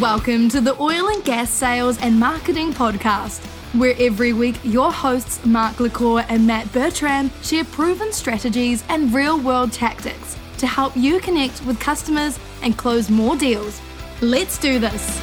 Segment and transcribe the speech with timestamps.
[0.00, 3.44] Welcome to the Oil and Gas Sales and Marketing Podcast,
[3.78, 9.38] where every week your hosts Mark LaCour and Matt Bertram share proven strategies and real
[9.38, 13.80] world tactics to help you connect with customers and close more deals.
[14.20, 15.20] Let's do this.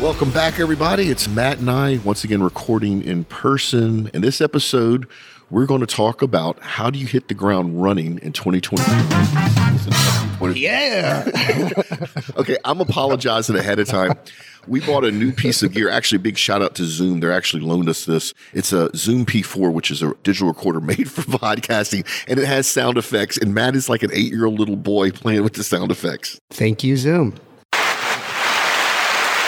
[0.00, 1.10] Welcome back, everybody.
[1.10, 4.10] It's Matt and I once again recording in person.
[4.12, 5.06] In this episode,
[5.50, 8.82] we're going to talk about how do you hit the ground running in 2020.
[10.58, 11.24] Yeah.
[12.36, 14.12] okay, I'm apologizing ahead of time.
[14.66, 15.88] We bought a new piece of gear.
[15.88, 17.20] Actually, big shout out to Zoom.
[17.20, 18.34] They're actually loaned us this.
[18.52, 22.66] It's a Zoom P4, which is a digital recorder made for podcasting, and it has
[22.68, 23.38] sound effects.
[23.38, 26.38] And Matt is like an eight year old little boy playing with the sound effects.
[26.50, 27.34] Thank you, Zoom.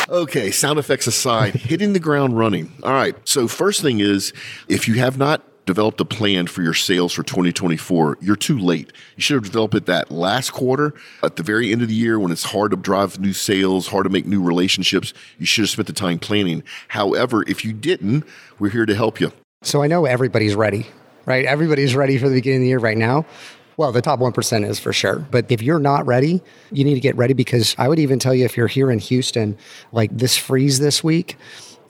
[0.09, 2.73] Okay, sound effects aside, hitting the ground running.
[2.83, 3.15] All right.
[3.29, 4.33] So, first thing is
[4.67, 8.93] if you have not developed a plan for your sales for 2024, you're too late.
[9.17, 12.19] You should have developed it that last quarter at the very end of the year
[12.19, 15.13] when it's hard to drive new sales, hard to make new relationships.
[15.39, 16.63] You should have spent the time planning.
[16.89, 18.25] However, if you didn't,
[18.59, 19.33] we're here to help you.
[19.63, 20.87] So I know everybody's ready,
[21.27, 21.45] right?
[21.45, 23.27] Everybody's ready for the beginning of the year right now.
[23.77, 25.21] Well, the top 1% is for sure.
[25.31, 28.35] But if you're not ready, you need to get ready because I would even tell
[28.35, 29.57] you if you're here in Houston,
[29.93, 31.37] like this freeze this week,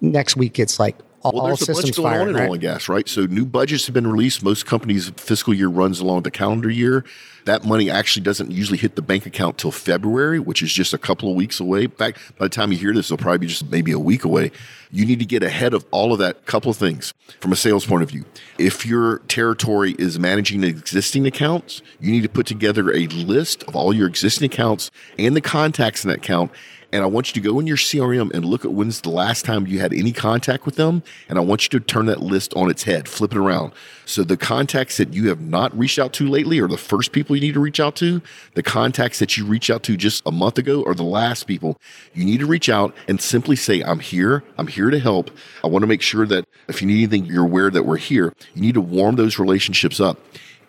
[0.01, 2.47] next week it's like all, well, there's a bunch going on in right?
[2.47, 3.07] oil and gas, right?
[3.09, 4.43] So new budgets have been released.
[4.43, 7.05] Most companies' fiscal year runs along the calendar year.
[7.45, 10.99] That money actually doesn't usually hit the bank account till February, which is just a
[10.99, 11.85] couple of weeks away.
[11.85, 14.25] In fact, by the time you hear this, it'll probably be just maybe a week
[14.25, 14.51] away.
[14.91, 16.47] You need to get ahead of all of that.
[16.47, 18.25] Couple of things from a sales point of view.
[18.59, 23.77] If your territory is managing existing accounts, you need to put together a list of
[23.77, 26.51] all your existing accounts and the contacts in that account
[26.93, 29.45] and I want you to go in your CRM and look at when's the last
[29.45, 31.03] time you had any contact with them.
[31.29, 33.73] And I want you to turn that list on its head, flip it around.
[34.07, 37.37] So the contacts that you have not reached out to lately are the first people
[37.37, 38.21] you need to reach out to.
[38.55, 41.81] The contacts that you reached out to just a month ago are the last people.
[42.12, 44.43] You need to reach out and simply say, I'm here.
[44.59, 45.31] I'm here to help.
[45.62, 48.33] I want to make sure that if you need anything, you're aware that we're here.
[48.55, 50.19] You need to warm those relationships up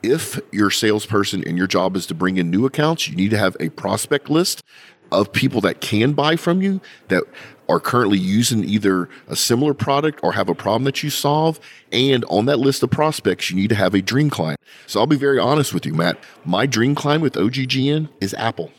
[0.03, 3.37] if your salesperson and your job is to bring in new accounts, you need to
[3.37, 4.63] have a prospect list
[5.11, 7.23] of people that can buy from you that
[7.69, 11.59] are currently using either a similar product or have a problem that you solve.
[11.91, 14.59] And on that list of prospects, you need to have a dream client.
[14.87, 16.17] So I'll be very honest with you, Matt.
[16.43, 18.71] My dream client with OGGN is Apple.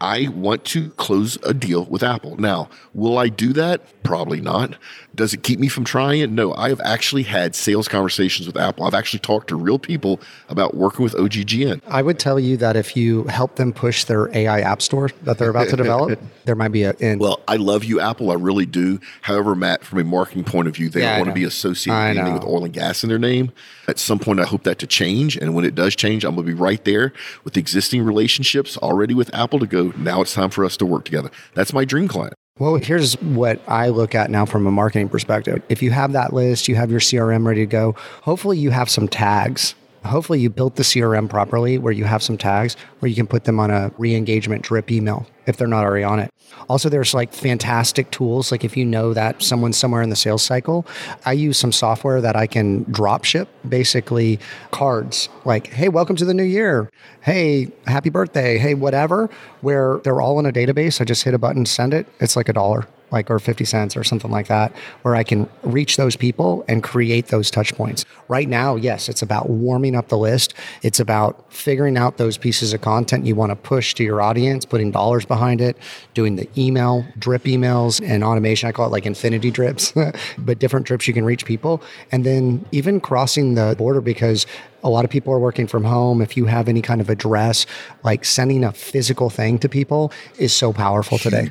[0.00, 2.36] I want to close a deal with Apple.
[2.36, 4.02] Now, will I do that?
[4.02, 4.76] Probably not.
[5.14, 6.30] Does it keep me from trying it?
[6.30, 6.54] No.
[6.54, 8.84] I have actually had sales conversations with Apple.
[8.84, 11.82] I've actually talked to real people about working with OGGN.
[11.88, 15.36] I would tell you that if you help them push their AI app store that
[15.38, 16.94] they're about to develop, there might be a.
[17.00, 17.18] In.
[17.18, 18.30] Well, I love you, Apple.
[18.30, 19.00] I really do.
[19.22, 22.24] However, Matt, from a marketing point of view, they Yeah, don't want to be associated
[22.24, 23.52] with with oil and gas in their name.
[23.86, 25.36] At some point, I hope that to change.
[25.36, 27.12] And when it does change, I'm going to be right there
[27.44, 29.87] with existing relationships already with Apple to go.
[29.96, 31.30] Now it's time for us to work together.
[31.54, 32.34] That's my dream client.
[32.58, 35.62] Well, here's what I look at now from a marketing perspective.
[35.68, 38.90] If you have that list, you have your CRM ready to go, hopefully you have
[38.90, 39.76] some tags.
[40.04, 43.44] Hopefully you built the CRM properly where you have some tags where you can put
[43.44, 46.32] them on a re-engagement drip email if they're not already on it.
[46.68, 48.52] Also, there's like fantastic tools.
[48.52, 50.86] Like if you know that someone's somewhere in the sales cycle,
[51.24, 54.38] I use some software that I can drop ship basically
[54.70, 56.90] cards like, hey, welcome to the new year.
[57.22, 58.58] Hey, happy birthday.
[58.58, 59.30] Hey, whatever,
[59.62, 61.00] where they're all in a database.
[61.00, 62.06] I just hit a button, send it.
[62.20, 65.48] It's like a dollar like or 50 cents or something like that where i can
[65.62, 70.08] reach those people and create those touch points right now yes it's about warming up
[70.08, 74.04] the list it's about figuring out those pieces of content you want to push to
[74.04, 75.76] your audience putting dollars behind it
[76.14, 79.92] doing the email drip emails and automation i call it like infinity drips
[80.38, 81.82] but different drips you can reach people
[82.12, 84.46] and then even crossing the border because
[84.82, 86.22] a lot of people are working from home.
[86.22, 87.66] If you have any kind of address,
[88.04, 91.50] like sending a physical thing to people is so powerful today.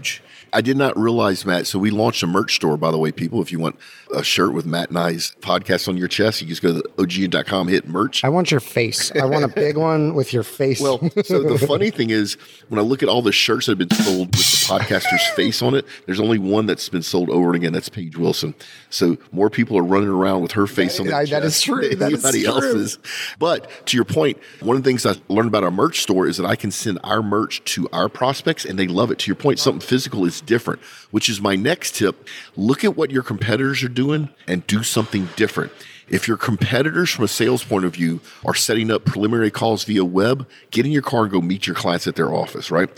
[0.54, 1.68] I did not realize, Matt.
[1.68, 3.42] So we launched a merch store, by the way, people.
[3.42, 3.78] If you want
[4.16, 7.68] a shirt with Matt and I's podcast on your chest, you just go to oggn.com,
[7.68, 8.24] hit merch.
[8.24, 9.12] I want your face.
[9.16, 10.80] I want a big one with your face.
[10.80, 12.36] Well, so the funny thing is,
[12.70, 15.62] when I look at all the shirts that have been sold with the podcaster's face
[15.62, 17.74] on it, there's only one that's been sold over and again.
[17.74, 18.56] That's Paige Wilson.
[18.90, 21.66] So more people are running around with her face on the I- that is chest
[21.66, 21.90] true.
[21.90, 22.54] than That is anybody true.
[22.54, 23.00] else's.
[23.40, 26.38] But to your point, one of the things I learned about our merch store is
[26.38, 29.20] that I can send our merch to our prospects and they love it.
[29.20, 30.82] To your point, something physical is different,
[31.12, 32.28] which is my next tip.
[32.56, 35.72] Look at what your competitors are doing and do something different.
[36.10, 40.06] If your competitors from a sales point of view are setting up preliminary calls via
[40.06, 42.90] web, get in your car and go meet your clients at their office, right?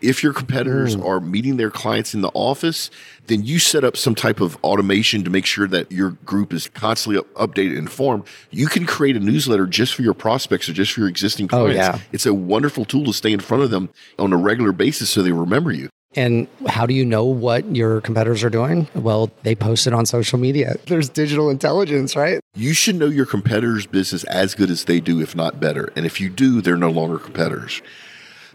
[0.00, 1.04] If your competitors mm.
[1.04, 2.90] are meeting their clients in the office,
[3.26, 6.68] then you set up some type of automation to make sure that your group is
[6.68, 8.24] constantly up, updated and informed.
[8.50, 11.64] You can create a newsletter just for your prospects or just for your existing oh,
[11.64, 11.88] clients.
[11.88, 11.98] Oh, yeah.
[12.12, 15.22] It's a wonderful tool to stay in front of them on a regular basis so
[15.22, 15.88] they remember you.
[16.14, 18.88] And how do you know what your competitors are doing?
[18.94, 20.76] Well, they post it on social media.
[20.86, 22.40] There's digital intelligence, right?
[22.54, 25.92] You should know your competitors' business as good as they do, if not better.
[25.94, 27.82] And if you do, they're no longer competitors.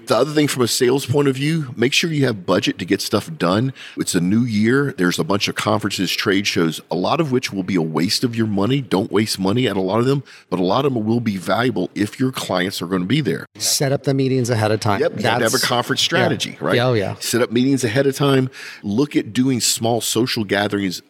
[0.07, 2.85] The other thing from a sales point of view, make sure you have budget to
[2.85, 3.73] get stuff done.
[3.97, 4.93] It's a new year.
[4.97, 8.23] There's a bunch of conferences, trade shows, a lot of which will be a waste
[8.23, 8.81] of your money.
[8.81, 11.37] Don't waste money at a lot of them, but a lot of them will be
[11.37, 13.45] valuable if your clients are going to be there.
[13.55, 14.99] Set up the meetings ahead of time.
[14.99, 15.19] Yep.
[15.19, 16.57] You have to have a conference strategy, yeah.
[16.59, 16.75] right?
[16.75, 17.15] Yeah, oh, yeah.
[17.19, 18.49] Set up meetings ahead of time.
[18.83, 21.01] Look at doing small social gatherings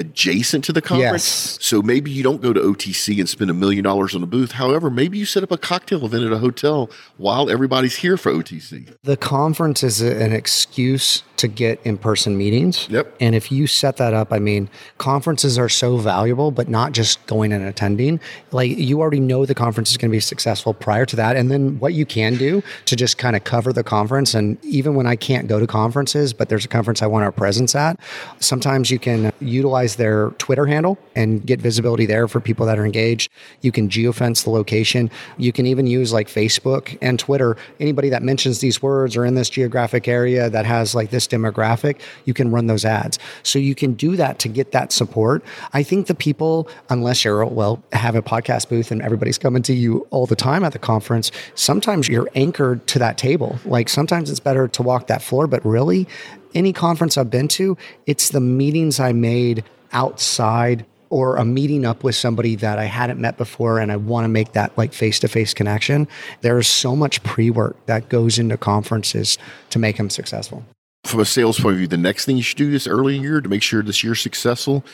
[0.00, 1.56] adjacent to the conference.
[1.56, 1.64] Yes.
[1.64, 4.52] So maybe you don't go to OTC and spend a million dollars on a booth.
[4.52, 8.32] However, maybe you set up a cocktail event at a hotel while everybody's here for
[8.32, 8.96] OTC.
[9.02, 12.86] The conference is an excuse to get in person meetings.
[12.90, 13.14] Yep.
[13.18, 14.68] And if you set that up, I mean,
[14.98, 18.20] conferences are so valuable, but not just going and attending.
[18.52, 21.36] Like you already know the conference is going to be successful prior to that.
[21.36, 24.34] And then what you can do to just kind of cover the conference.
[24.34, 27.32] And even when I can't go to conferences, but there's a conference I want our
[27.32, 27.98] presence at,
[28.38, 32.84] sometimes you can utilize their Twitter handle and get visibility there for people that are
[32.84, 33.30] engaged.
[33.60, 35.10] You can geofence the location.
[35.36, 37.56] You can even use like Facebook and Twitter.
[37.78, 42.00] Anybody that mentions these words or in this geographic area that has like this demographic,
[42.24, 43.18] you can run those ads.
[43.42, 45.44] So you can do that to get that support.
[45.72, 49.74] I think the people, unless you're, well, have a podcast booth and everybody's coming to
[49.74, 53.58] you all the time at the conference, sometimes you're anchored to that table.
[53.64, 56.06] Like sometimes it's better to walk that floor, but really,
[56.54, 57.76] any conference I've been to,
[58.06, 63.20] it's the meetings I made outside or a meeting up with somebody that I hadn't
[63.20, 66.06] met before and I want to make that like face to face connection.
[66.40, 69.36] There's so much pre work that goes into conferences
[69.70, 70.64] to make them successful
[71.04, 73.22] from a sales point of view, the next thing you should do this early in
[73.22, 74.84] the year to make sure this year's successful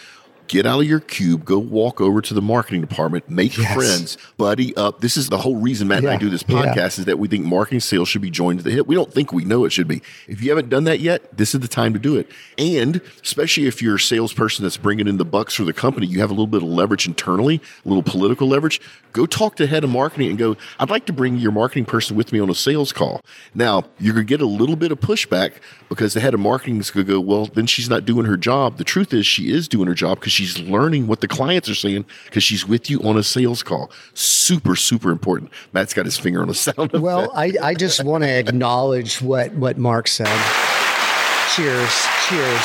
[0.48, 3.75] get out of your cube, go walk over to the marketing department, make yes.
[3.75, 5.00] friends, buddy up.
[5.00, 6.10] This is the whole reason Matt yeah.
[6.10, 6.87] and I do this podcast yeah.
[6.87, 8.87] is that we think marketing sales should be joined to the hip.
[8.87, 10.02] We don't think we know it should be.
[10.28, 12.31] If you haven't done that yet, this is the time to do it.
[12.58, 16.20] And especially if you're a salesperson that's bringing in the bucks for the company, you
[16.20, 18.81] have a little bit of leverage internally, a little political leverage.
[19.12, 22.16] Go talk to head of marketing and go, I'd like to bring your marketing person
[22.16, 23.22] with me on a sales call.
[23.54, 25.54] Now, you're going to get a little bit of pushback
[25.88, 28.37] because the head of marketing is going to go, well, then she's not doing her
[28.37, 28.77] job.
[28.79, 31.75] The truth is she is doing her job because she's learning what the clients are
[31.75, 33.91] saying because she's with you on a sales call.
[34.15, 35.50] Super, super important.
[35.73, 36.93] Matt's got his finger on the sound.
[36.93, 40.27] Well, I, I just want to acknowledge what, what Mark said.
[41.55, 42.06] Cheers.
[42.29, 42.62] Cheers.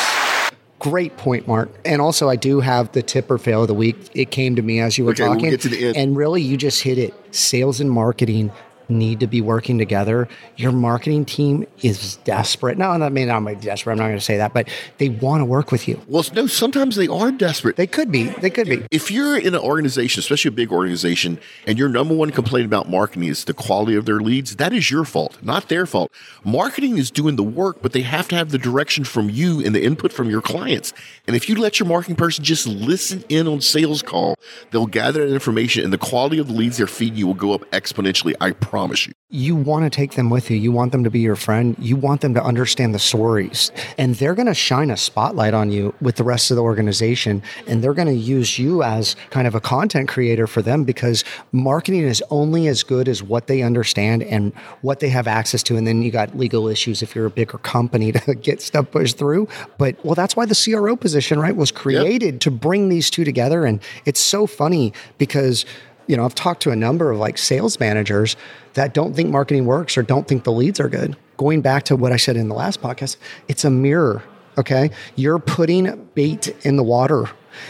[0.80, 1.70] Great point, Mark.
[1.86, 3.98] And also, I do have the tip or fail of the week.
[4.16, 5.58] It came to me as you were okay, talking.
[5.64, 7.14] We'll and really, you just hit it.
[7.30, 8.52] Sales and marketing
[8.92, 10.28] need to be working together.
[10.58, 12.78] Your marketing team is desperate.
[12.78, 13.94] No, I mean, I'm desperate.
[13.94, 14.68] I'm not going to say that, but
[14.98, 16.02] they want to work with you.
[16.08, 17.76] Well, no, sometimes they are desperate.
[17.76, 18.24] They could be.
[18.24, 18.86] They could be.
[18.92, 22.90] If you're in an organization, especially a big organization, and your number one complaint about
[22.90, 26.12] marketing is the quality of their leads, that is your fault, not their fault.
[26.44, 29.74] Marketing is doing the work, but they have to have the direction from you and
[29.74, 30.94] the input from your clients.
[31.28, 34.36] And if you let your marketing person just listen in on sales call,
[34.72, 37.54] they'll gather that information and the quality of the leads they're feeding you will go
[37.54, 38.34] up exponentially.
[38.42, 39.14] I promise promise you.
[39.30, 40.58] You want to take them with you.
[40.58, 41.76] You want them to be your friend.
[41.80, 43.72] You want them to understand the stories.
[43.98, 47.44] And they're going to shine a spotlight on you with the rest of the organization.
[47.68, 51.24] And they're going to use you as kind of a content creator for them because
[51.52, 55.78] marketing is only as good as what they understand and what they have access to.
[55.78, 59.18] And then you got legal issues if you're a bigger company to get stuff pushed
[59.18, 59.48] through.
[59.78, 62.42] But well, that's why the CRO position, right, was created yep.
[62.42, 63.64] to bring these two together.
[63.64, 65.66] And it's so funny because
[66.08, 68.36] you know, I've talked to a number of like sales managers
[68.74, 71.16] that don't think marketing works or don't think the leads are good.
[71.38, 73.18] Going back to what I said in the last podcast,
[73.48, 74.24] it's a mirror.
[74.58, 74.92] Okay.
[75.16, 77.30] You're putting bait in the water.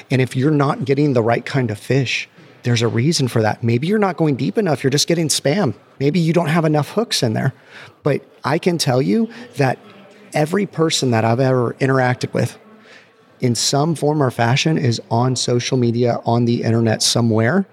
[0.10, 2.28] And if you're not getting the right kind of fish,
[2.64, 3.64] there's a reason for that.
[3.64, 4.84] Maybe you're not going deep enough.
[4.84, 5.74] You're just getting spam.
[6.00, 7.54] Maybe you don't have enough hooks in there.
[8.04, 9.80] But I can tell you that
[10.34, 12.58] every person that I've ever interacted with
[13.42, 17.66] in some form or fashion is on social media, on the internet somewhere.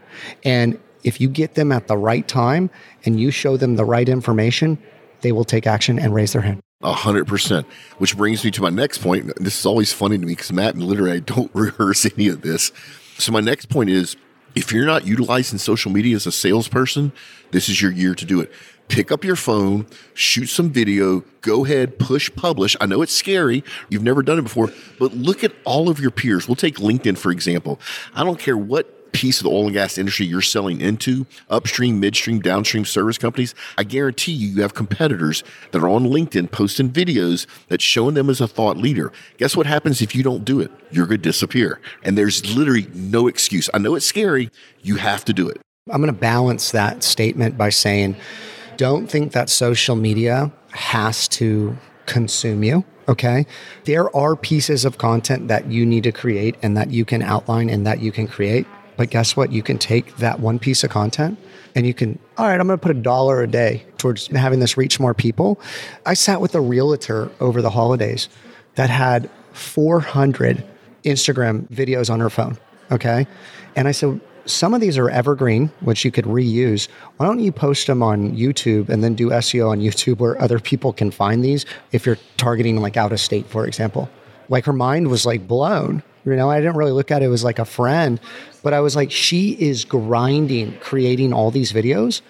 [0.45, 2.71] And if you get them at the right time
[3.05, 4.79] and you show them the right information,
[5.21, 6.61] they will take action and raise their hand.
[6.83, 7.67] A hundred percent.
[7.99, 9.33] Which brings me to my next point.
[9.37, 12.43] This is always funny to me because Matt and literally I don't rehearse any of
[12.43, 12.73] this.
[13.19, 14.17] So my next point is
[14.55, 17.13] if you're not utilizing social media as a salesperson,
[17.51, 18.53] this is your year to do it
[18.89, 22.77] pick up your phone, shoot some video, go ahead, push publish.
[22.81, 23.63] I know it's scary.
[23.89, 26.49] You've never done it before, but look at all of your peers.
[26.49, 27.81] We'll take LinkedIn, for example.
[28.15, 32.01] I don't care what piece of the oil and gas industry you're selling into, upstream,
[32.01, 35.43] midstream, downstream service companies, I guarantee you, you have competitors
[35.73, 39.13] that are on LinkedIn posting videos that's showing them as a thought leader.
[39.39, 40.71] Guess what happens if you don't do it?
[40.91, 41.81] You're going to disappear.
[42.03, 43.69] And there's literally no excuse.
[43.73, 44.51] I know it's scary.
[44.83, 45.61] You have to do it.
[45.91, 48.17] I'm going to balance that statement by saying,
[48.79, 52.85] don't think that social media has to consume you.
[53.09, 53.45] Okay.
[53.85, 57.69] There are pieces of content that you need to create and that you can outline
[57.69, 58.67] and that you can create.
[58.97, 59.53] But guess what?
[59.53, 61.39] You can take that one piece of content
[61.75, 64.61] and you can, all right, I'm going to put a dollar a day towards having
[64.61, 65.61] this reach more people.
[66.07, 68.29] I sat with a realtor over the holidays
[68.77, 70.65] that had 400
[71.05, 72.59] Instagram videos on her phone.
[72.91, 73.27] Okay.
[73.75, 76.89] And I said, some of these are evergreen, which you could reuse.
[77.17, 80.59] Why don't you post them on YouTube and then do SEO on YouTube where other
[80.59, 84.09] people can find these if you're targeting like out of state, for example?
[84.49, 86.03] Like her mind was like blown.
[86.25, 88.21] You know, I didn't really look at it as like a friend,
[88.63, 92.21] but I was like, she is grinding, creating all these videos,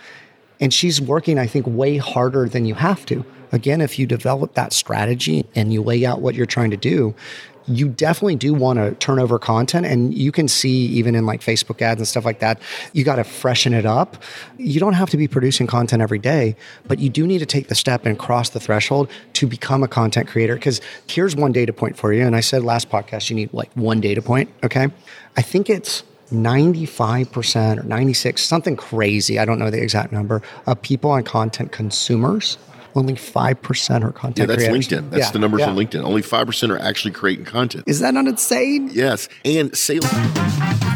[0.60, 3.24] and she's working, I think, way harder than you have to.
[3.50, 7.14] Again, if you develop that strategy and you lay out what you're trying to do,
[7.68, 11.40] you definitely do want to turn over content and you can see even in like
[11.40, 12.60] Facebook ads and stuff like that,
[12.92, 14.22] you got to freshen it up.
[14.56, 16.56] You don't have to be producing content every day,
[16.86, 19.88] but you do need to take the step and cross the threshold to become a
[19.88, 20.54] content creator.
[20.54, 22.26] Because here's one data point for you.
[22.26, 24.50] And I said last podcast, you need like one data point.
[24.64, 24.88] Okay.
[25.36, 29.38] I think it's 95% or 96, something crazy.
[29.38, 32.58] I don't know the exact number of people on content consumers
[32.94, 34.88] only 5% are content Yeah, that's creators.
[34.88, 35.10] LinkedIn.
[35.10, 35.70] That's Yeah, the numbers yeah.
[35.70, 36.02] on LinkedIn.
[36.02, 37.84] Only 5% are actually creating content.
[37.86, 38.90] Is that not insane?
[38.92, 39.28] Yes.
[39.44, 40.06] And sales.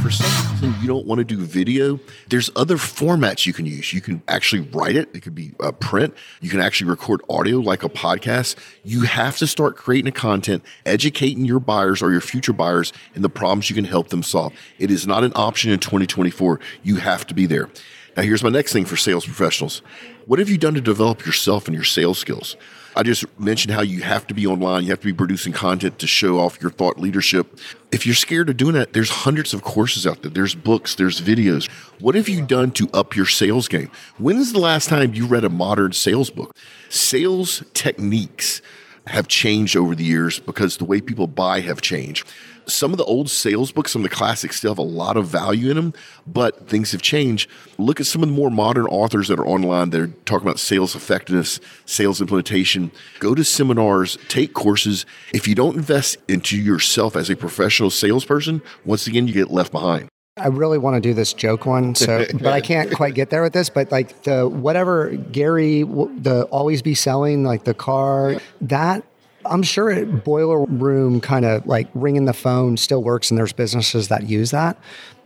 [0.02, 2.00] For some reason, you don't want to do video.
[2.28, 3.92] There's other formats you can use.
[3.92, 5.08] You can actually write it.
[5.14, 6.14] It could be a print.
[6.40, 8.56] You can actually record audio like a podcast.
[8.82, 13.22] You have to start creating a content, educating your buyers or your future buyers in
[13.22, 14.52] the problems you can help them solve.
[14.80, 16.58] It is not an option in 2024.
[16.82, 17.68] You have to be there.
[18.16, 19.80] Now, here's my next thing for sales professionals.
[20.26, 22.56] What have you done to develop yourself and your sales skills?
[22.94, 25.98] I just mentioned how you have to be online, you have to be producing content
[25.98, 27.58] to show off your thought leadership.
[27.90, 30.30] If you're scared of doing that, there's hundreds of courses out there.
[30.30, 31.70] There's books, there's videos.
[32.00, 33.90] What have you done to up your sales game?
[34.18, 36.54] When is the last time you read a modern sales book?
[36.90, 38.60] Sales techniques
[39.06, 42.26] have changed over the years because the way people buy have changed.
[42.66, 45.26] Some of the old sales books, some of the classics still have a lot of
[45.26, 45.94] value in them,
[46.26, 47.50] but things have changed.
[47.76, 50.94] Look at some of the more modern authors that are online They're talking about sales
[50.94, 52.92] effectiveness, sales implementation.
[53.18, 55.04] Go to seminars, take courses.
[55.34, 59.72] If you don't invest into yourself as a professional salesperson, once again, you get left
[59.72, 60.08] behind.
[60.38, 63.42] I really want to do this joke one, so but I can't quite get there
[63.42, 63.68] with this.
[63.68, 69.04] But like the whatever Gary, the always be selling like the car that.
[69.44, 73.52] I'm sure it boiler room kind of like ringing the phone still works, and there's
[73.52, 74.78] businesses that use that.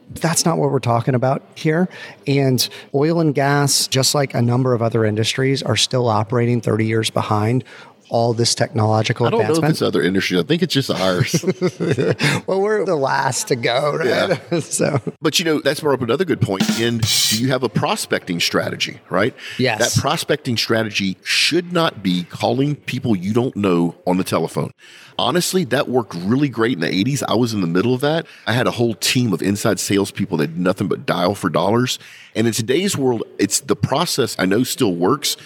[0.08, 1.88] That's not what we're talking about here.
[2.26, 6.86] And oil and gas, just like a number of other industries, are still operating 30
[6.86, 7.62] years behind
[8.08, 9.72] all this technological I don't know if advancement.
[9.72, 10.40] it's other industries.
[10.40, 11.44] I think it's just ours.
[12.46, 14.62] well, we're the last to go, right?
[14.62, 16.68] so But you know, that's brought up another good point.
[16.80, 19.34] And do you have a prospecting strategy, right?
[19.58, 19.94] Yes.
[19.94, 24.70] That prospecting strategy should not be calling people you don't know on the telephone.
[25.18, 27.22] Honestly, that worked really great in the 80s.
[27.26, 28.26] I was in the middle of that.
[28.46, 31.98] I had a whole team of inside salespeople that did nothing but dial for dollars.
[32.34, 35.36] And in today's world, it's the process I know still works.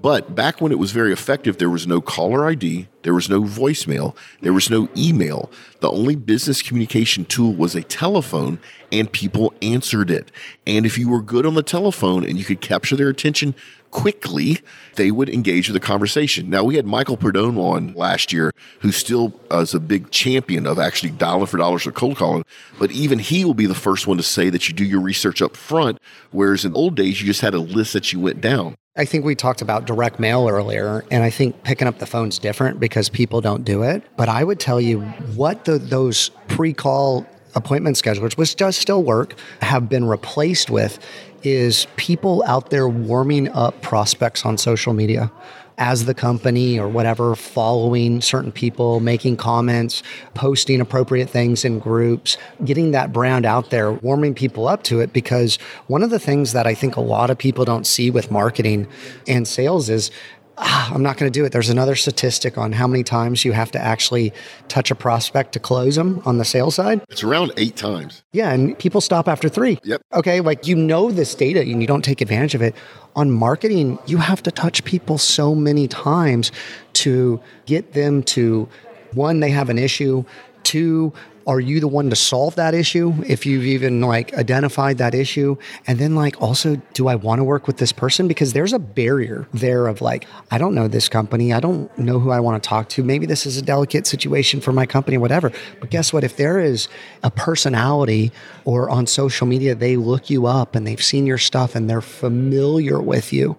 [0.00, 3.42] But back when it was very effective, there was no caller ID, there was no
[3.42, 5.50] voicemail, there was no email.
[5.80, 8.58] The only business communication tool was a telephone,
[8.92, 10.30] and people answered it.
[10.66, 13.54] And if you were good on the telephone and you could capture their attention
[13.90, 14.60] quickly,
[14.96, 16.50] they would engage with the conversation.
[16.50, 18.50] Now, we had Michael Pedone on last year,
[18.80, 22.44] who still uh, is a big champion of actually dialing for dollars or cold calling.
[22.78, 25.40] But even he will be the first one to say that you do your research
[25.40, 25.98] up front,
[26.32, 28.76] whereas in old days, you just had a list that you went down.
[28.98, 32.38] I think we talked about direct mail earlier, and I think picking up the phone's
[32.38, 34.02] different because people don't do it.
[34.16, 35.00] But I would tell you
[35.34, 40.98] what the, those pre-call appointment schedulers, which does still work, have been replaced with
[41.42, 45.30] is people out there warming up prospects on social media
[45.78, 50.02] as the company or whatever, following certain people, making comments,
[50.34, 55.12] posting appropriate things in groups, getting that brand out there, warming people up to it.
[55.12, 55.56] Because
[55.86, 58.86] one of the things that I think a lot of people don't see with marketing
[59.26, 60.10] and sales is
[60.58, 61.52] ah, I'm not going to do it.
[61.52, 64.32] There's another statistic on how many times you have to actually
[64.68, 67.02] touch a prospect to close them on the sales side.
[67.08, 68.22] It's around eight times.
[68.32, 69.78] Yeah, and people stop after three.
[69.84, 70.02] Yep.
[70.14, 72.74] Okay, like you know this data and you don't take advantage of it.
[73.14, 76.52] On marketing, you have to touch people so many times
[76.94, 78.68] to get them to
[79.16, 80.24] one, they have an issue.
[80.62, 81.12] Two,
[81.46, 85.56] are you the one to solve that issue if you've even like identified that issue?
[85.86, 88.28] And then like also do i want to work with this person?
[88.28, 92.18] Because there's a barrier there of like i don't know this company i don't know
[92.18, 95.18] who i want to talk to maybe this is a delicate situation for my company
[95.18, 95.52] whatever.
[95.80, 96.24] But guess what?
[96.24, 96.88] If there is
[97.22, 98.32] a personality
[98.64, 102.00] or on social media they look you up and they've seen your stuff and they're
[102.00, 103.56] familiar with you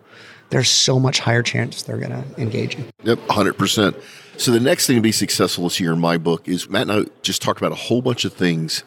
[0.49, 2.85] there's so much higher chance they're going to engage you.
[3.03, 4.01] Yep, 100%.
[4.37, 6.91] So the next thing to be successful this year in my book is Matt and
[6.91, 8.83] I just talked about a whole bunch of things.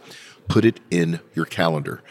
[0.46, 2.02] Put it in your calendar.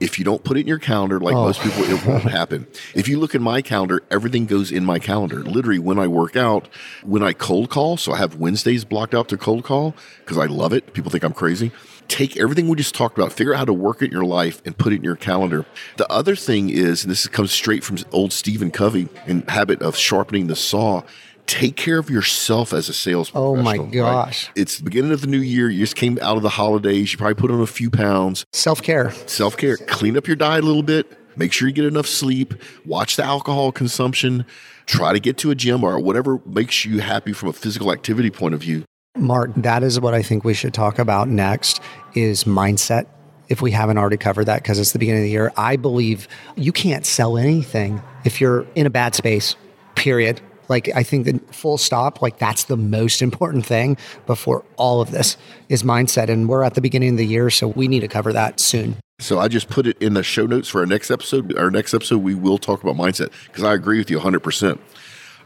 [0.00, 1.44] If you don't put it in your calendar, like oh.
[1.44, 2.66] most people, it won't happen.
[2.96, 5.44] If you look in my calendar, everything goes in my calendar.
[5.44, 6.68] Literally, when I work out,
[7.04, 10.46] when I cold call, so I have Wednesdays blocked out to cold call because I
[10.46, 10.92] love it.
[10.92, 11.70] People think I'm crazy.
[12.08, 14.60] Take everything we just talked about, figure out how to work it in your life,
[14.64, 15.66] and put it in your calendar.
[15.98, 19.94] The other thing is, and this comes straight from old Stephen Covey and habit of
[19.94, 21.02] sharpening the saw
[21.48, 24.12] take care of yourself as a sales Oh my professional, right?
[24.26, 24.50] gosh.
[24.54, 25.68] It's the beginning of the new year.
[25.68, 27.10] You just came out of the holidays.
[27.10, 28.44] You probably put on a few pounds.
[28.52, 29.76] self-care Self care.
[29.76, 31.18] Clean up your diet a little bit.
[31.36, 32.54] Make sure you get enough sleep.
[32.84, 34.44] Watch the alcohol consumption.
[34.86, 38.30] Try to get to a gym or whatever makes you happy from a physical activity
[38.30, 38.84] point of view.
[39.16, 41.80] Mark, that is what I think we should talk about next
[42.14, 43.06] is mindset.
[43.48, 46.28] If we haven't already covered that, because it's the beginning of the year, I believe
[46.56, 49.56] you can't sell anything if you're in a bad space,
[49.94, 50.40] period.
[50.68, 53.96] Like, I think that full stop, like, that's the most important thing
[54.26, 55.36] before all of this
[55.68, 56.28] is mindset.
[56.28, 58.96] And we're at the beginning of the year, so we need to cover that soon.
[59.20, 61.56] So I just put it in the show notes for our next episode.
[61.58, 64.78] Our next episode, we will talk about mindset because I agree with you 100%.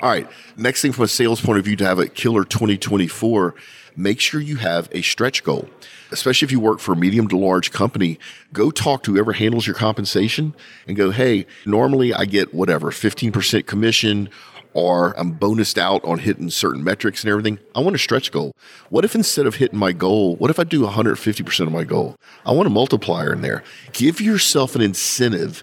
[0.01, 0.29] All right.
[0.57, 3.55] Next thing from a sales point of view to have a killer 2024,
[3.97, 5.69] make sure you have a stretch goal.
[6.11, 8.19] Especially if you work for a medium to large company,
[8.53, 10.55] go talk to whoever handles your compensation
[10.87, 14.29] and go, hey, normally I get whatever, 15% commission
[14.75, 17.59] or I'm bonused out on hitting certain metrics and everything.
[17.75, 18.53] I want a stretch goal.
[18.91, 22.17] What if instead of hitting my goal, what if I do 150% of my goal?
[22.47, 23.63] I want a multiplier in there.
[23.93, 25.63] Give yourself an incentive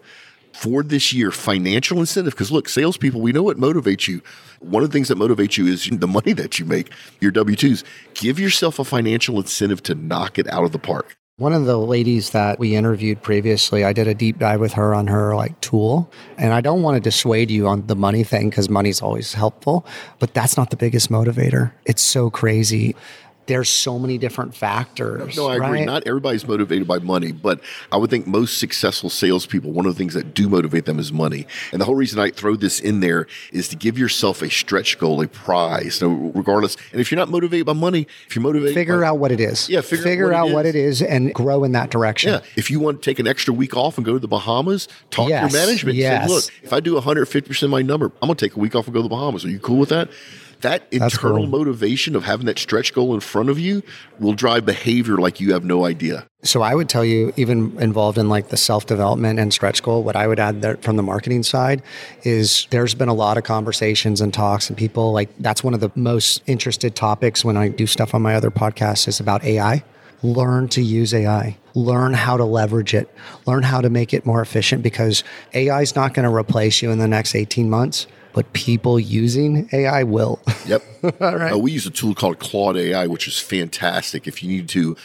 [0.54, 2.34] for this year, financial incentive.
[2.34, 4.22] Because look, salespeople, we know what motivates you.
[4.60, 7.56] One of the things that motivates you is the money that you make, your W
[7.56, 7.84] 2s.
[8.14, 11.16] Give yourself a financial incentive to knock it out of the park.
[11.40, 14.94] One of the ladies that we interviewed previously, I did a deep dive with her
[14.94, 16.12] on her like tool.
[16.38, 19.86] And I don't want to dissuade you on the money thing because money's always helpful,
[20.20, 21.72] but that's not the biggest motivator.
[21.86, 22.94] It's so crazy.
[23.50, 25.36] There's so many different factors.
[25.36, 25.84] No, I agree.
[25.84, 27.60] Not everybody's motivated by money, but
[27.92, 31.12] I would think most successful salespeople, one of the things that do motivate them is
[31.12, 31.48] money.
[31.72, 35.00] And the whole reason I throw this in there is to give yourself a stretch
[35.00, 35.96] goal, a prize.
[35.96, 39.18] So regardless, and if you're not motivated by money, if you're motivated figure by, out
[39.18, 39.68] what it is.
[39.68, 40.76] Yeah, figure out what it out what is.
[40.76, 42.34] it is and grow in that direction.
[42.34, 44.88] Yeah, if you want to take an extra week off and go to the Bahamas,
[45.10, 45.98] talk Yes, to your management.
[45.98, 46.28] yes.
[46.28, 48.76] Say, look, if I do 150% of my number, I'm going to take a week
[48.76, 49.44] off and go to the Bahamas.
[49.44, 50.10] Are you cool with that?
[50.62, 51.48] That internal cool.
[51.48, 53.82] motivation of having that stretch goal in front of you
[54.20, 56.28] will drive behavior like you have no idea.
[56.44, 60.04] So I would tell you, even involved in like the self development and stretch goal,
[60.04, 61.82] what I would add there from the marketing side
[62.24, 65.80] is there's been a lot of conversations and talks and people like that's one of
[65.80, 69.84] the most interested topics when I do stuff on my other podcasts is about AI.
[70.22, 71.58] Learn to use AI.
[71.76, 73.14] Learn how to leverage it.
[73.46, 76.92] Learn how to make it more efficient because AI is not going to replace you
[76.92, 80.40] in the next 18 months, but people using AI will.
[80.66, 80.84] Yep.
[81.22, 81.54] All right.
[81.54, 84.28] Uh, we use a tool called Claude AI, which is fantastic.
[84.28, 84.96] If you need to,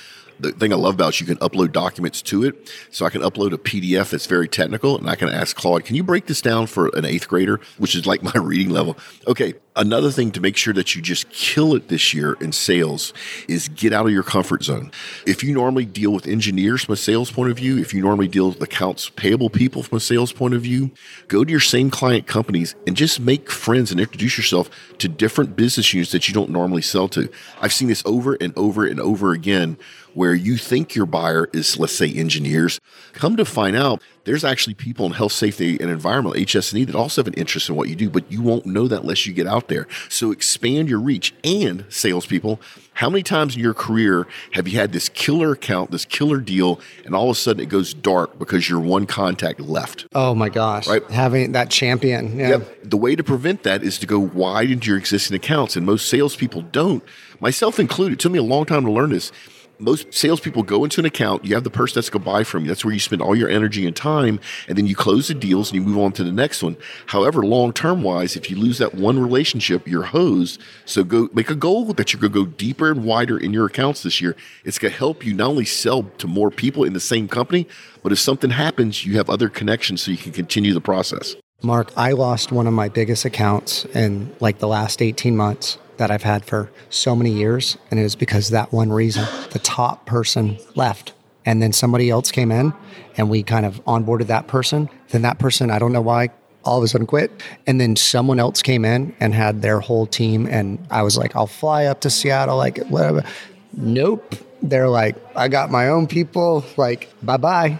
[0.40, 2.70] the thing I love about it is you can upload documents to it.
[2.90, 5.96] So I can upload a PDF that's very technical, and I can ask Claude, "Can
[5.96, 8.96] you break this down for an eighth grader?" Which is like my reading level.
[9.26, 9.54] Okay.
[9.76, 13.12] Another thing to make sure that you just kill it this year in sales
[13.48, 14.92] is get out of your comfort zone.
[15.26, 18.28] If you normally deal with engineers from a sales point of view, if you normally
[18.28, 20.92] deal with accounts payable people from a sales point of view,
[21.26, 25.56] go to your same client companies and just make friends and introduce yourself to different
[25.56, 27.28] business units that you don't normally sell to.
[27.60, 29.76] I've seen this over and over and over again
[30.14, 32.80] where you think your buyer is, let's say, engineers.
[33.12, 37.20] Come to find out, there's actually people in health, safety, and environmental (HS&E) that also
[37.20, 39.46] have an interest in what you do, but you won't know that unless you get
[39.46, 39.86] out there.
[40.08, 41.34] So expand your reach.
[41.44, 42.60] And salespeople,
[42.94, 46.80] how many times in your career have you had this killer account, this killer deal,
[47.04, 50.06] and all of a sudden it goes dark because your one contact left?
[50.14, 50.86] Oh my gosh.
[50.86, 51.08] Right.
[51.10, 52.38] Having that champion.
[52.38, 52.48] Yeah.
[52.48, 52.78] Yep.
[52.84, 56.08] The way to prevent that is to go wide into your existing accounts, and most
[56.08, 57.02] salespeople don't,
[57.40, 58.14] myself included.
[58.14, 59.32] It took me a long time to learn this.
[59.78, 62.64] Most salespeople go into an account, you have the person that's going to buy from
[62.64, 62.68] you.
[62.68, 65.70] That's where you spend all your energy and time, and then you close the deals
[65.70, 66.76] and you move on to the next one.
[67.06, 70.60] However, long term wise, if you lose that one relationship, you're hosed.
[70.84, 73.66] So go make a goal that you're going to go deeper and wider in your
[73.66, 74.36] accounts this year.
[74.64, 77.66] It's going to help you not only sell to more people in the same company,
[78.02, 81.36] but if something happens, you have other connections so you can continue the process.
[81.62, 85.78] Mark, I lost one of my biggest accounts in like the last 18 months.
[85.96, 87.76] That I've had for so many years.
[87.90, 91.12] And it was because that one reason the top person left.
[91.46, 92.72] And then somebody else came in
[93.16, 94.88] and we kind of onboarded that person.
[95.10, 96.30] Then that person, I don't know why,
[96.64, 97.30] all of a sudden quit.
[97.66, 100.46] And then someone else came in and had their whole team.
[100.46, 103.24] And I was like, I'll fly up to Seattle, like whatever.
[103.72, 104.34] Nope.
[104.62, 107.78] They're like, I got my own people, like, bye bye.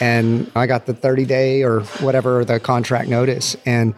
[0.00, 3.56] And I got the 30 day or whatever the contract notice.
[3.66, 3.94] And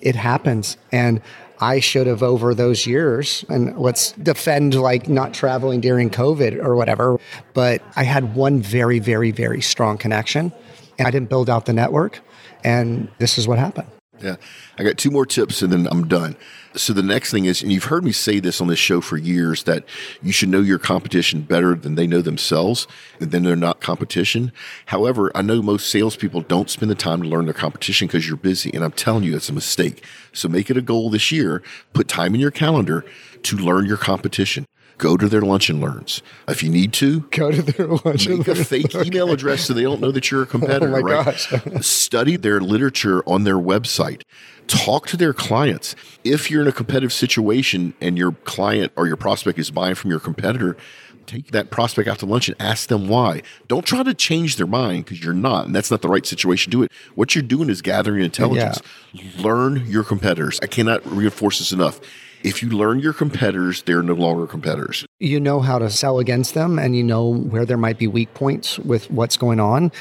[0.00, 0.76] it happens.
[0.92, 1.20] And
[1.62, 6.74] I should have over those years, and let's defend like not traveling during COVID or
[6.74, 7.20] whatever.
[7.54, 10.50] But I had one very, very, very strong connection,
[10.98, 12.18] and I didn't build out the network.
[12.64, 13.91] And this is what happened.
[14.20, 14.36] Yeah.
[14.78, 16.36] I got two more tips and then I'm done.
[16.74, 19.16] So the next thing is, and you've heard me say this on this show for
[19.16, 19.84] years, that
[20.22, 22.86] you should know your competition better than they know themselves,
[23.20, 24.52] and then they're not competition.
[24.86, 28.36] However, I know most salespeople don't spend the time to learn their competition because you're
[28.36, 30.04] busy, and I'm telling you, it's a mistake.
[30.32, 31.62] So make it a goal this year.
[31.92, 33.04] Put time in your calendar
[33.42, 34.66] to learn your competition.
[34.98, 36.22] Go to their lunch and learns.
[36.48, 38.26] If you need to, go to their lunch.
[38.26, 38.38] And learn.
[38.38, 40.88] Make a fake email address so they don't know that you're a competitor.
[40.88, 41.24] oh my right?
[41.24, 41.52] gosh!
[41.84, 44.22] Study their literature on their website.
[44.66, 45.96] Talk to their clients.
[46.24, 50.10] If you're in a competitive situation and your client or your prospect is buying from
[50.10, 50.76] your competitor,
[51.26, 53.42] take that prospect out to lunch and ask them why.
[53.68, 56.70] Don't try to change their mind because you're not, and that's not the right situation
[56.70, 56.92] to do it.
[57.14, 58.80] What you're doing is gathering intelligence.
[59.12, 59.42] Yeah.
[59.42, 60.58] Learn your competitors.
[60.62, 62.00] I cannot reinforce this enough.
[62.44, 65.06] If you learn your competitors, they're no longer competitors.
[65.20, 68.34] You know how to sell against them and you know where there might be weak
[68.34, 69.92] points with what's going on.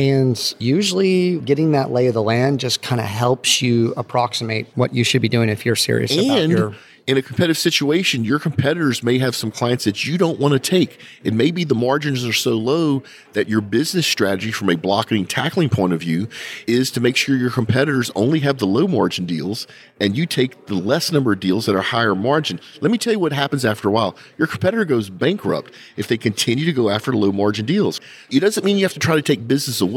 [0.00, 4.94] And usually getting that lay of the land just kind of helps you approximate what
[4.94, 6.74] you should be doing if you're serious and about your
[7.10, 10.60] in a competitive situation, your competitors may have some clients that you don't want to
[10.60, 11.00] take.
[11.24, 15.26] It may be the margins are so low that your business strategy from a blocking
[15.26, 16.28] tackling point of view
[16.68, 19.66] is to make sure your competitors only have the low margin deals
[19.98, 22.60] and you take the less number of deals that are higher margin.
[22.80, 24.16] Let me tell you what happens after a while.
[24.38, 28.00] Your competitor goes bankrupt if they continue to go after low margin deals.
[28.30, 29.89] It doesn't mean you have to try to take business away,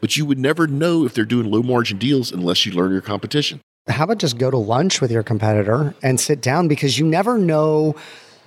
[0.00, 3.00] but you would never know if they're doing low margin deals unless you learn your
[3.00, 3.60] competition.
[3.88, 6.68] How about just go to lunch with your competitor and sit down?
[6.68, 7.94] Because you never know.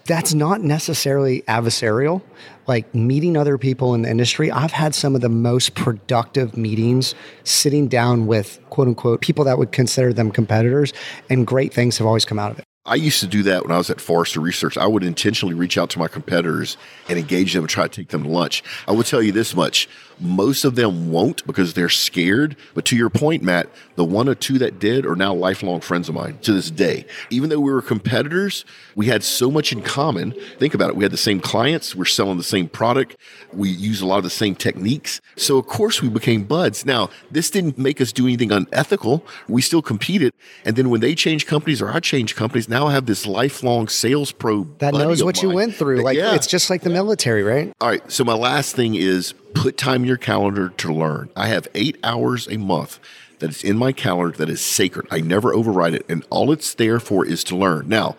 [0.05, 2.21] That's not necessarily adversarial.
[2.67, 7.15] Like meeting other people in the industry i've had some of the most productive meetings
[7.43, 10.93] sitting down with quote unquote people that would consider them competitors
[11.31, 13.71] and great things have always come out of it I used to do that when
[13.71, 14.75] I was at Forrester Research.
[14.75, 16.75] I would intentionally reach out to my competitors
[17.07, 18.63] and engage them and try to take them to lunch.
[18.87, 19.87] I will tell you this much
[20.19, 22.55] most of them won't because they're scared.
[22.73, 26.09] But to your point, Matt, the one or two that did are now lifelong friends
[26.09, 27.05] of mine to this day.
[27.29, 30.33] Even though we were competitors, we had so much in common.
[30.57, 30.95] Think about it.
[30.95, 31.95] We had the same clients.
[31.95, 33.15] We're selling the same product.
[33.53, 35.21] We use a lot of the same techniques.
[35.35, 36.85] So of course we became buds.
[36.85, 39.25] Now, this didn't make us do anything unethical.
[39.47, 40.33] We still competed.
[40.65, 43.87] And then when they changed companies or I changed companies, now I have this lifelong
[43.87, 46.01] sales pro that knows what you went through.
[46.01, 46.35] Like yeah.
[46.35, 47.73] it's just like the military, right?
[47.79, 48.11] All right.
[48.11, 51.29] So my last thing is put time in your calendar to learn.
[51.35, 52.99] I have eight hours a month
[53.39, 55.07] that is in my calendar that is sacred.
[55.11, 56.05] I never override it.
[56.09, 57.87] And all it's there for is to learn.
[57.87, 58.15] Now,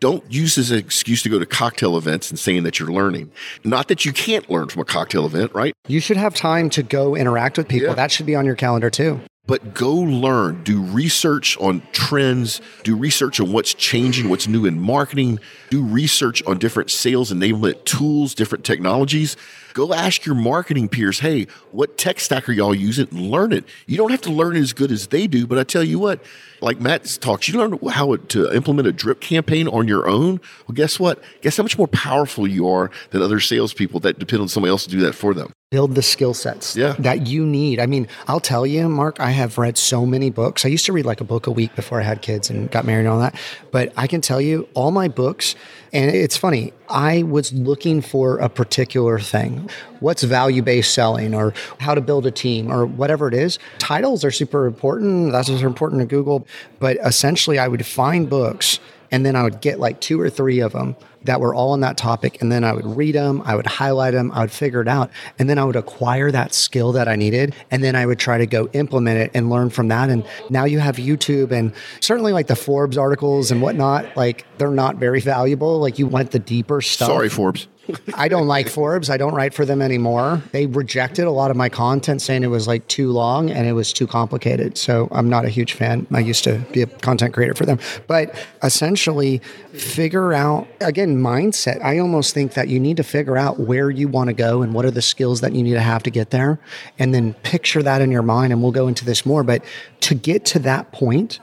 [0.00, 2.90] don't use this as an excuse to go to cocktail events and saying that you're
[2.90, 3.30] learning.
[3.64, 5.74] Not that you can't learn from a cocktail event, right?
[5.88, 7.88] You should have time to go interact with people.
[7.88, 7.94] Yeah.
[7.94, 12.94] That should be on your calendar too but go learn, do research on trends, do
[12.94, 18.34] research on what's changing, what's new in marketing, do research on different sales enablement tools,
[18.34, 19.36] different technologies.
[19.74, 23.06] Go ask your marketing peers, hey, what tech stack are y'all using?
[23.10, 23.64] Learn it.
[23.86, 26.20] You don't have to learn as good as they do, but I tell you what,
[26.60, 30.40] like Matt talks, you learn how to implement a drip campaign on your own.
[30.66, 31.22] Well, guess what?
[31.40, 34.84] Guess how much more powerful you are than other salespeople that depend on somebody else
[34.84, 35.52] to do that for them.
[35.70, 36.96] Build the skill sets yeah.
[36.98, 37.78] that you need.
[37.78, 40.64] I mean, I'll tell you, Mark, I have read so many books.
[40.64, 42.84] I used to read like a book a week before I had kids and got
[42.84, 43.38] married and all that.
[43.70, 45.54] But I can tell you, all my books,
[45.92, 49.59] and it's funny, I was looking for a particular thing.
[50.00, 53.58] What's value based selling or how to build a team or whatever it is.
[53.78, 55.32] Titles are super important.
[55.32, 56.46] That's what's important to Google.
[56.78, 60.60] But essentially, I would find books and then I would get like two or three
[60.60, 62.40] of them that were all on that topic.
[62.40, 65.10] And then I would read them, I would highlight them, I would figure it out.
[65.38, 67.54] And then I would acquire that skill that I needed.
[67.70, 70.08] And then I would try to go implement it and learn from that.
[70.10, 74.70] And now you have YouTube and certainly like the Forbes articles and whatnot, like they're
[74.70, 75.78] not very valuable.
[75.78, 77.08] Like you want the deeper stuff.
[77.08, 77.66] Sorry, Forbes.
[78.14, 79.10] I don't like Forbes.
[79.10, 80.42] I don't write for them anymore.
[80.52, 83.72] They rejected a lot of my content saying it was like too long and it
[83.72, 84.78] was too complicated.
[84.78, 86.06] So I'm not a huge fan.
[86.12, 87.78] I used to be a content creator for them.
[88.06, 89.38] But essentially,
[89.72, 91.82] figure out, again, mindset.
[91.82, 94.74] I almost think that you need to figure out where you want to go and
[94.74, 96.58] what are the skills that you need to have to get there.
[96.98, 98.52] And then picture that in your mind.
[98.52, 99.42] And we'll go into this more.
[99.42, 99.64] But
[100.00, 101.40] to get to that point,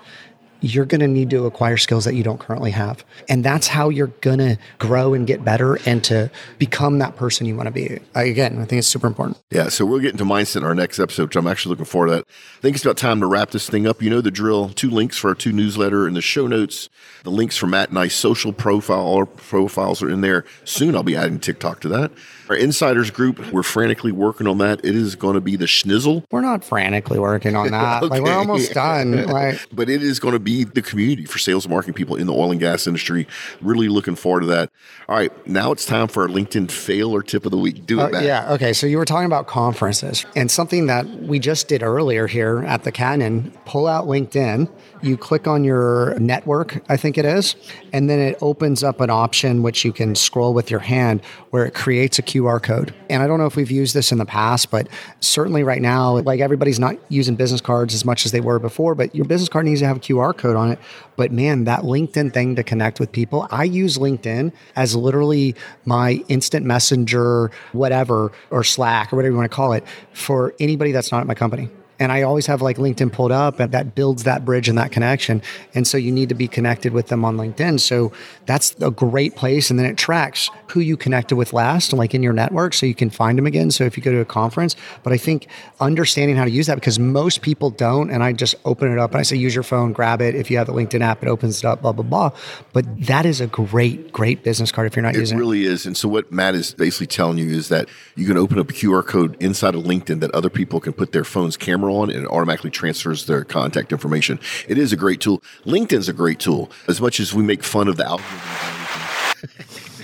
[0.61, 3.03] you're going to need to acquire skills that you don't currently have.
[3.29, 7.45] And that's how you're going to grow and get better and to become that person
[7.45, 7.99] you want to be.
[8.15, 9.37] Again, I think it's super important.
[9.51, 12.07] Yeah, so we'll get into mindset in our next episode, which I'm actually looking forward
[12.07, 12.25] to that.
[12.57, 14.01] I think it's about time to wrap this thing up.
[14.01, 14.69] You know the drill.
[14.69, 16.89] Two links for our two newsletter in the show notes.
[17.23, 20.45] The links for Matt and I's social profile, all our profiles are in there.
[20.63, 22.11] Soon I'll be adding TikTok to that.
[22.49, 24.79] Our insiders group, we're frantically working on that.
[24.85, 26.23] It is going to be the schnizzle.
[26.31, 28.03] We're not frantically working on that.
[28.03, 28.09] okay.
[28.09, 29.25] Like we're almost done.
[29.37, 32.27] Like, but it is going to be the community for sales and marketing people in
[32.27, 33.27] the oil and gas industry.
[33.61, 34.71] Really looking forward to that.
[35.07, 37.85] All right, now it's time for our LinkedIn fail or tip of the week.
[37.85, 38.53] Do it, uh, Yeah.
[38.53, 38.73] Okay.
[38.73, 42.83] So you were talking about conferences and something that we just did earlier here at
[42.83, 43.51] the Cannon.
[43.65, 44.69] Pull out LinkedIn.
[45.01, 47.55] You click on your network, I think it is,
[47.93, 51.65] and then it opens up an option which you can scroll with your hand where
[51.65, 52.93] it creates a QR code.
[53.09, 54.87] And I don't know if we've used this in the past, but
[55.19, 58.95] certainly right now, like everybody's not using business cards as much as they were before,
[58.95, 60.79] but your business card needs to have a QR code on it.
[61.15, 66.23] But man, that LinkedIn thing to connect with people, I use LinkedIn as literally my
[66.27, 71.11] instant messenger, whatever, or Slack or whatever you want to call it for anybody that's
[71.11, 71.69] not at my company.
[71.99, 74.91] And I always have like LinkedIn pulled up and that builds that bridge and that
[74.91, 75.41] connection.
[75.73, 77.79] And so you need to be connected with them on LinkedIn.
[77.79, 78.11] So
[78.45, 79.69] that's a great place.
[79.69, 82.95] And then it tracks who you connected with last, like in your network, so you
[82.95, 83.71] can find them again.
[83.71, 85.47] So if you go to a conference, but I think
[85.79, 88.11] understanding how to use that because most people don't.
[88.11, 90.35] And I just open it up and I say, use your phone, grab it.
[90.35, 92.31] If you have the LinkedIn app, it opens it up, blah, blah, blah.
[92.73, 95.41] But that is a great, great business card if you're not it using it.
[95.41, 95.85] It really is.
[95.85, 98.73] And so what Matt is basically telling you is that you can open up a
[98.73, 102.09] QR code inside of LinkedIn that other people can put their phone's camera camera on
[102.09, 104.39] and it automatically transfers their contact information.
[104.67, 105.41] It is a great tool.
[105.65, 106.69] LinkedIn's a great tool.
[106.87, 108.37] As much as we make fun of the algorithm.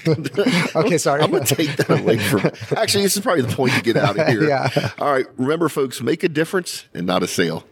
[0.86, 1.22] okay, sorry.
[1.22, 2.42] I'm going to take that away from.
[2.78, 4.44] Actually, this is probably the point to get out of here.
[4.44, 4.70] yeah.
[5.00, 5.26] All right.
[5.38, 7.64] Remember, folks, make a difference and not a sale.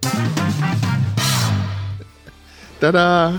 [2.80, 3.38] Ta-da!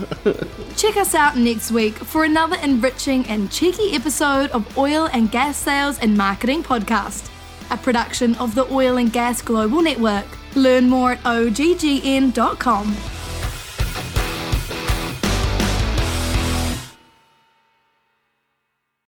[0.77, 5.57] Check us out next week for another enriching and cheeky episode of Oil and Gas
[5.57, 7.29] Sales and Marketing Podcast
[7.73, 10.27] a production of the Oil and Gas Global Network.
[10.55, 12.95] Learn more at oggn.com.